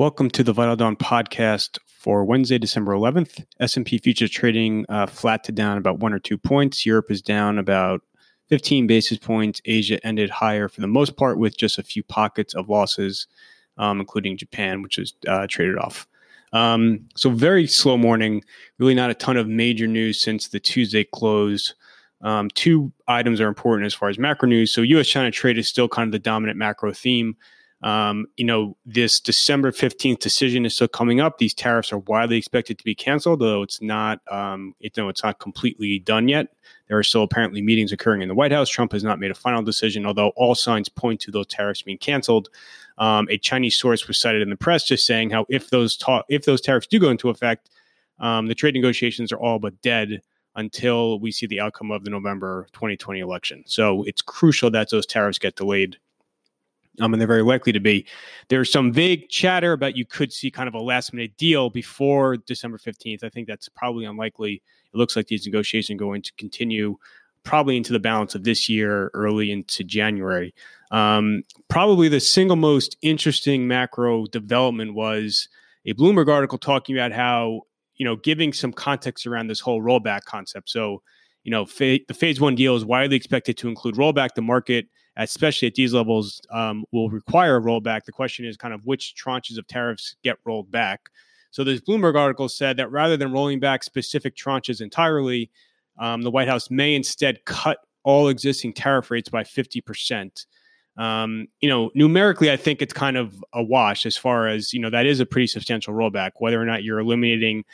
[0.00, 3.44] Welcome to the Vital Dawn podcast for Wednesday, December 11th.
[3.60, 6.86] S&P futures trading uh, flat to down about one or two points.
[6.86, 8.00] Europe is down about
[8.48, 9.60] 15 basis points.
[9.66, 13.26] Asia ended higher for the most part with just a few pockets of losses,
[13.76, 16.08] um, including Japan, which was uh, traded off.
[16.54, 18.42] Um, so very slow morning.
[18.78, 21.74] Really not a ton of major news since the Tuesday close.
[22.22, 24.72] Um, two items are important as far as macro news.
[24.72, 27.36] So U.S.-China trade is still kind of the dominant macro theme.
[27.82, 31.38] Um, you know, this December 15th decision is still coming up.
[31.38, 35.24] These tariffs are widely expected to be canceled, though it's not, um, it, no, it's
[35.24, 36.48] not completely done yet.
[36.88, 38.68] There are still apparently meetings occurring in the White House.
[38.68, 41.98] Trump has not made a final decision, although all signs point to those tariffs being
[41.98, 42.50] canceled.
[42.98, 46.24] Um, a Chinese source was cited in the press just saying how if those ta-
[46.28, 47.70] if those tariffs do go into effect,
[48.18, 50.20] um, the trade negotiations are all but dead
[50.56, 53.62] until we see the outcome of the November 2020 election.
[53.66, 55.96] So it's crucial that those tariffs get delayed
[57.00, 58.06] um, and they're very likely to be.
[58.48, 62.36] There's some vague chatter about you could see kind of a last minute deal before
[62.36, 63.24] December 15th.
[63.24, 64.62] I think that's probably unlikely.
[64.92, 66.96] It looks like these negotiations are going to continue
[67.42, 70.54] probably into the balance of this year, early into January.
[70.90, 75.48] Um, probably the single most interesting macro development was
[75.86, 77.62] a Bloomberg article talking about how,
[77.96, 80.68] you know, giving some context around this whole rollback concept.
[80.68, 81.02] So,
[81.44, 84.34] you know, fa- the phase one deal is widely expected to include rollback.
[84.34, 88.04] The market especially at these levels, um, will require a rollback.
[88.04, 91.10] The question is kind of which tranches of tariffs get rolled back.
[91.50, 95.50] So this Bloomberg article said that rather than rolling back specific tranches entirely,
[95.98, 100.46] um, the White House may instead cut all existing tariff rates by 50%.
[100.96, 104.80] Um, you know, numerically, I think it's kind of a wash as far as, you
[104.80, 107.64] know, that is a pretty substantial rollback, whether or not you're eliminating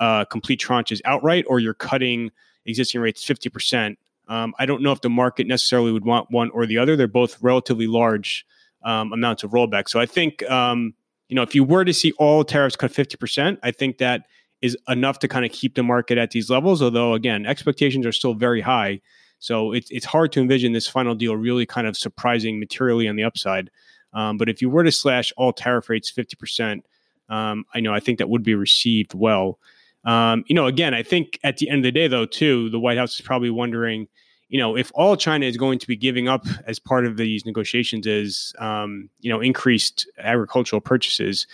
[0.00, 2.30] uh, complete tranches outright or you're cutting
[2.64, 3.96] existing rates 50%.
[4.28, 6.96] Um, I don't know if the market necessarily would want one or the other.
[6.96, 8.44] They're both relatively large
[8.82, 9.88] um, amounts of rollback.
[9.88, 10.94] So I think, um,
[11.28, 14.22] you know, if you were to see all tariffs cut 50%, I think that
[14.62, 16.82] is enough to kind of keep the market at these levels.
[16.82, 19.00] Although, again, expectations are still very high.
[19.38, 23.16] So it's, it's hard to envision this final deal really kind of surprising materially on
[23.16, 23.70] the upside.
[24.12, 26.82] Um, but if you were to slash all tariff rates 50%,
[27.28, 29.58] um, I know I think that would be received well.
[30.06, 32.78] Um, you know, again, I think at the end of the day, though, too, the
[32.78, 34.06] White House is probably wondering,
[34.48, 37.44] you know, if all China is going to be giving up as part of these
[37.44, 41.48] negotiations is, um, you know, increased agricultural purchases,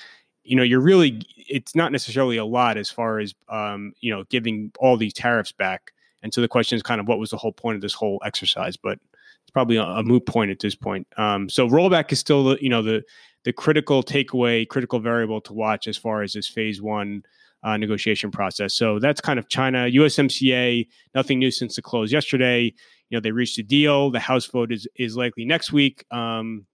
[0.44, 4.24] you know, you're really, it's not necessarily a lot as far as, um, you know,
[4.24, 5.92] giving all these tariffs back.
[6.22, 8.20] And so the question is kind of what was the whole point of this whole
[8.24, 8.76] exercise?
[8.76, 8.98] But
[9.42, 11.06] it's probably a, a moot point at this point.
[11.16, 13.02] Um, so rollback is still, you know, the
[13.44, 17.24] the critical takeaway, critical variable to watch as far as this phase one
[17.62, 18.74] uh, negotiation process.
[18.74, 19.86] So that's kind of China.
[19.88, 22.74] USMCA, nothing new since the close yesterday.
[23.08, 24.10] You know, they reached a deal.
[24.10, 26.04] The House vote is is likely next week.
[26.10, 26.66] Um,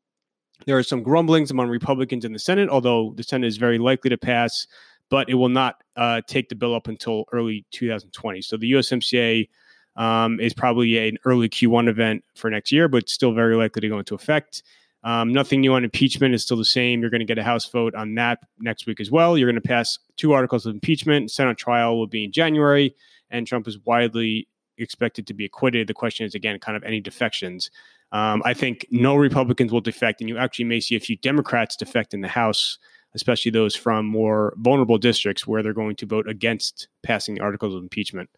[0.66, 4.10] there are some grumblings among Republicans in the Senate, although the Senate is very likely
[4.10, 4.66] to pass,
[5.08, 8.42] but it will not uh, take the bill up until early 2020.
[8.42, 9.48] So the USMCA
[9.96, 13.88] um, is probably an early Q1 event for next year, but still very likely to
[13.88, 14.62] go into effect.
[15.04, 17.00] Um, nothing new on impeachment is still the same.
[17.00, 19.38] You're going to get a House vote on that next week as well.
[19.38, 21.30] You're going to pass two articles of impeachment.
[21.30, 22.94] Senate trial will be in January,
[23.30, 25.86] and Trump is widely expected to be acquitted.
[25.86, 27.70] The question is again, kind of any defections.
[28.10, 31.76] Um, I think no Republicans will defect, and you actually may see a few Democrats
[31.76, 32.78] defect in the House,
[33.14, 37.74] especially those from more vulnerable districts where they're going to vote against passing the articles
[37.74, 38.30] of impeachment.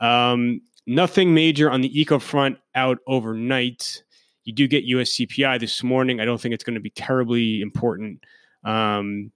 [0.00, 4.02] Um, nothing major on the eco front out overnight.
[4.44, 6.20] You do get US CPI this morning.
[6.20, 8.24] I don't think it's going to be terribly important.
[8.64, 9.32] Um,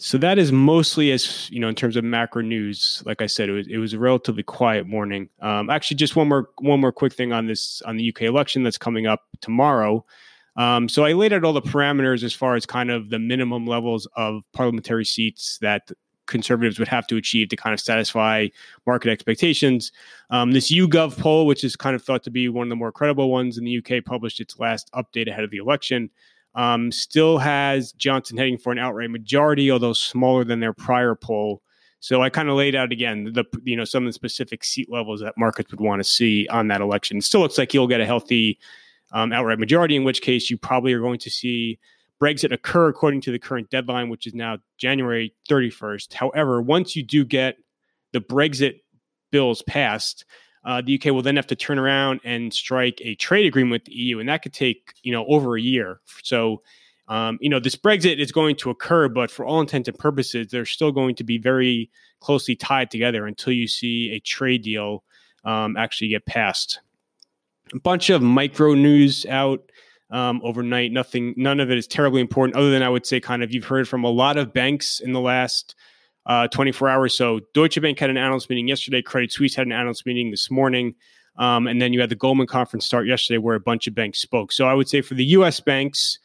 [0.00, 3.02] so that is mostly as you know in terms of macro news.
[3.04, 5.28] Like I said, it was it was a relatively quiet morning.
[5.42, 8.62] Um, actually, just one more one more quick thing on this on the UK election
[8.62, 10.04] that's coming up tomorrow.
[10.56, 13.66] Um, so I laid out all the parameters as far as kind of the minimum
[13.66, 15.90] levels of parliamentary seats that
[16.28, 18.46] conservatives would have to achieve to kind of satisfy
[18.86, 19.90] market expectations.
[20.30, 22.92] Um, this YouGov poll, which is kind of thought to be one of the more
[22.92, 26.10] credible ones in the UK, published its last update ahead of the election.
[26.54, 31.62] Um, still has Johnson heading for an outright majority, although smaller than their prior poll.
[32.00, 34.90] So I kind of laid out again the you know some of the specific seat
[34.90, 37.20] levels that markets would want to see on that election.
[37.20, 38.58] Still looks like he'll get a healthy
[39.12, 41.78] um, outright majority, in which case you probably are going to see
[42.20, 46.14] Brexit occur according to the current deadline, which is now January 31st.
[46.14, 47.56] However, once you do get
[48.12, 48.80] the Brexit
[49.30, 50.24] bills passed,
[50.64, 53.84] uh, the UK will then have to turn around and strike a trade agreement with
[53.84, 56.00] the EU, and that could take you know over a year.
[56.22, 56.62] So,
[57.06, 60.48] um, you know, this Brexit is going to occur, but for all intents and purposes,
[60.50, 61.90] they're still going to be very
[62.20, 65.04] closely tied together until you see a trade deal
[65.44, 66.80] um, actually get passed.
[67.72, 69.70] A bunch of micro news out.
[70.10, 70.92] Um, overnight.
[70.92, 73.64] Nothing, none of it is terribly important, other than I would say, kind of, you've
[73.64, 75.74] heard from a lot of banks in the last
[76.26, 77.16] uh, 24 hours.
[77.16, 79.02] So Deutsche Bank had an analyst meeting yesterday.
[79.02, 80.94] Credit Suisse had an analyst meeting this morning.
[81.38, 84.18] Um, and then you had the Goldman conference start yesterday where a bunch of banks
[84.18, 84.52] spoke.
[84.52, 86.18] So I would say for the US banks,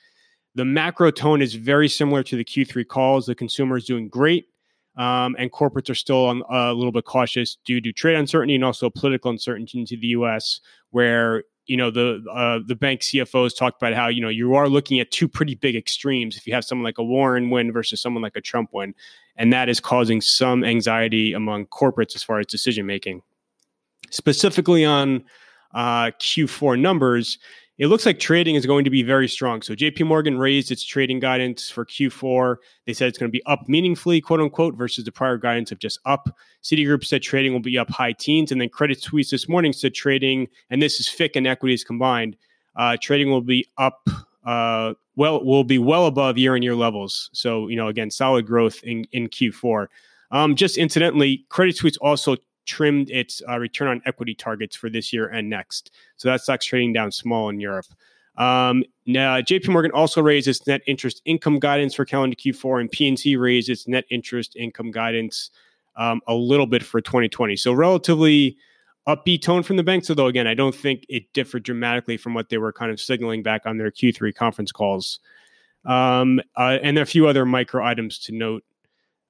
[0.55, 3.25] the macro tone is very similar to the Q3 calls.
[3.25, 4.47] The consumer is doing great.
[4.95, 8.53] Um, and corporates are still on, uh, a little bit cautious due to trade uncertainty
[8.53, 10.59] and also political uncertainty into the U.S.,
[10.91, 14.67] where you know the uh, the bank CFOs talked about how you know you are
[14.67, 18.01] looking at two pretty big extremes if you have someone like a Warren win versus
[18.01, 18.93] someone like a Trump win,
[19.37, 23.21] and that is causing some anxiety among corporates as far as decision making.
[24.09, 25.23] Specifically on
[25.73, 27.39] uh, Q4 numbers,
[27.79, 29.61] it looks like trading is going to be very strong.
[29.61, 32.57] So JP Morgan raised its trading guidance for Q4.
[32.85, 35.79] They said it's going to be up meaningfully, quote unquote, versus the prior guidance of
[35.79, 36.35] just up.
[36.63, 38.51] Citigroup said trading will be up high teens.
[38.51, 42.37] And then Credit Suisse this morning said trading, and this is FICC and equities combined,
[42.75, 44.07] uh, trading will be up
[44.45, 47.29] uh, well will be well above year on year levels.
[47.33, 49.87] So, you know, again, solid growth in, in Q4.
[50.31, 55.11] Um, just incidentally, Credit Suisse also trimmed its uh, return on equity targets for this
[55.13, 55.91] year and next.
[56.17, 57.87] So that stocks trading down small in Europe.
[58.37, 62.91] Um, now, JP Morgan also raised its net interest income guidance for calendar Q4, and
[62.91, 65.51] PNC raised its net interest income guidance
[65.95, 67.55] um, a little bit for 2020.
[67.55, 68.57] So, relatively
[69.07, 72.49] upbeat tone from the banks, although, again, I don't think it differed dramatically from what
[72.49, 75.19] they were kind of signaling back on their Q3 conference calls.
[75.85, 78.63] Um, uh, and a few other micro items to note.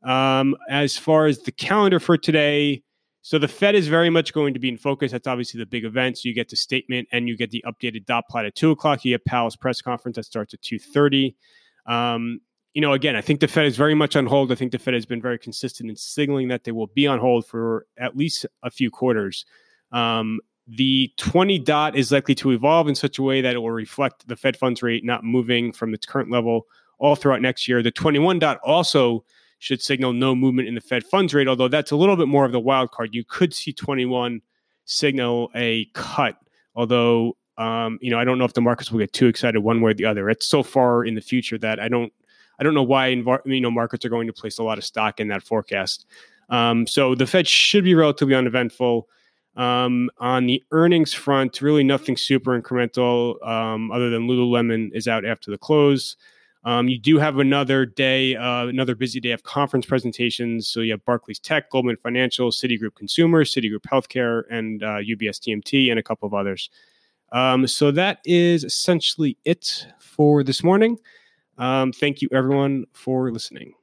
[0.03, 2.83] Um, as far as the calendar for today,
[3.23, 5.13] so the Fed is very much going to be in focus.
[5.13, 6.17] That's obviously the big event.
[6.17, 9.05] So you get the statement and you get the updated dot plot at two o'clock.
[9.05, 11.37] You get Powell's press conference that starts at two thirty.
[11.85, 12.41] Um,
[12.73, 14.51] you know, again, I think the Fed is very much on hold.
[14.51, 17.19] I think the Fed has been very consistent in signaling that they will be on
[17.19, 19.45] hold for at least a few quarters.
[19.93, 23.71] Um, the 20 dot is likely to evolve in such a way that it will
[23.71, 26.67] reflect the Fed funds rate not moving from its current level
[26.99, 27.81] all throughout next year.
[27.81, 29.23] The 21 dot also
[29.63, 32.43] should signal no movement in the Fed funds rate, although that's a little bit more
[32.43, 33.15] of the wild card.
[33.15, 34.41] You could see 21
[34.83, 36.35] signal a cut,
[36.75, 39.79] although um, you know I don't know if the markets will get too excited one
[39.79, 40.29] way or the other.
[40.29, 42.11] It's so far in the future that I don't
[42.59, 45.21] I don't know why you know markets are going to place a lot of stock
[45.21, 46.07] in that forecast.
[46.49, 49.07] Um, so the Fed should be relatively uneventful.
[49.55, 55.23] Um, on the earnings front, really nothing super incremental um, other than Lululemon is out
[55.23, 56.17] after the close.
[56.65, 60.67] Um, you do have another day, uh, another busy day of conference presentations.
[60.67, 65.89] So you have Barclays Tech, Goldman Financial, Citigroup Consumer, Citigroup Healthcare, and uh, UBS TMT,
[65.89, 66.69] and a couple of others.
[67.33, 70.97] Um, so that is essentially it for this morning.
[71.57, 73.73] Um, thank you, everyone, for listening.